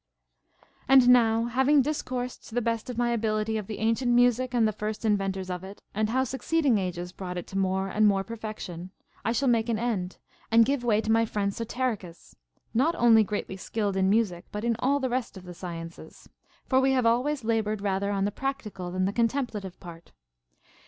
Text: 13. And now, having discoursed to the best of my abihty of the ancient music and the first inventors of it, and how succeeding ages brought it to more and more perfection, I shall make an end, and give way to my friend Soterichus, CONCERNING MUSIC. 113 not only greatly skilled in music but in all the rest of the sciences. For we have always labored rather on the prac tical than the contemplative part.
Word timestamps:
13. 0.87 1.03
And 1.03 1.09
now, 1.09 1.45
having 1.45 1.83
discoursed 1.83 2.47
to 2.49 2.55
the 2.55 2.61
best 2.63 2.89
of 2.89 2.97
my 2.97 3.15
abihty 3.15 3.59
of 3.59 3.67
the 3.67 3.77
ancient 3.77 4.11
music 4.11 4.51
and 4.51 4.67
the 4.67 4.71
first 4.71 5.05
inventors 5.05 5.51
of 5.51 5.63
it, 5.63 5.83
and 5.93 6.09
how 6.09 6.23
succeeding 6.23 6.79
ages 6.79 7.11
brought 7.11 7.37
it 7.37 7.45
to 7.45 7.55
more 7.59 7.87
and 7.87 8.07
more 8.07 8.23
perfection, 8.23 8.89
I 9.23 9.31
shall 9.31 9.47
make 9.47 9.69
an 9.69 9.77
end, 9.77 10.17
and 10.49 10.65
give 10.65 10.83
way 10.83 11.01
to 11.01 11.11
my 11.11 11.25
friend 11.27 11.51
Soterichus, 11.51 12.33
CONCERNING 12.33 12.47
MUSIC. 12.73 12.73
113 12.73 12.79
not 12.79 12.95
only 12.95 13.23
greatly 13.23 13.57
skilled 13.57 13.95
in 13.95 14.09
music 14.09 14.45
but 14.51 14.63
in 14.63 14.75
all 14.79 14.99
the 14.99 15.07
rest 15.07 15.37
of 15.37 15.43
the 15.43 15.53
sciences. 15.53 16.27
For 16.67 16.79
we 16.79 16.93
have 16.93 17.05
always 17.05 17.43
labored 17.43 17.81
rather 17.81 18.09
on 18.09 18.25
the 18.25 18.31
prac 18.31 18.63
tical 18.63 18.91
than 18.91 19.05
the 19.05 19.13
contemplative 19.13 19.79
part. 19.79 20.13